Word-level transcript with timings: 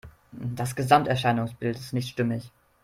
Das 0.31 0.75
Gesamterscheinungsbild 0.75 1.77
ist 1.77 1.93
nicht 1.93 2.09
stimmig. 2.09 2.49